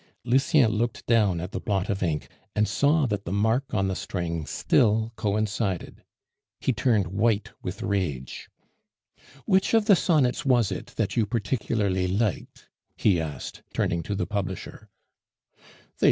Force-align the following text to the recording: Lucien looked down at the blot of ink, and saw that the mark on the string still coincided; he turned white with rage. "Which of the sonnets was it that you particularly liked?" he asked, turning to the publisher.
Lucien 0.23 0.71
looked 0.71 1.05
down 1.05 1.39
at 1.39 1.51
the 1.51 1.59
blot 1.59 1.87
of 1.87 2.01
ink, 2.01 2.27
and 2.55 2.67
saw 2.67 3.05
that 3.05 3.23
the 3.23 3.31
mark 3.31 3.71
on 3.71 3.87
the 3.87 3.95
string 3.95 4.47
still 4.47 5.13
coincided; 5.15 6.03
he 6.59 6.73
turned 6.73 7.05
white 7.09 7.51
with 7.61 7.83
rage. 7.83 8.49
"Which 9.45 9.75
of 9.75 9.85
the 9.85 9.95
sonnets 9.95 10.43
was 10.43 10.71
it 10.71 10.87
that 10.95 11.15
you 11.15 11.27
particularly 11.27 12.07
liked?" 12.07 12.67
he 12.97 13.21
asked, 13.21 13.61
turning 13.75 14.01
to 14.01 14.15
the 14.15 14.25
publisher. 14.25 14.89